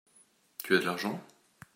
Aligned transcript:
Tu 0.63 0.73
as 0.75 0.79
de 0.79 0.85
l'argent? 0.85 1.21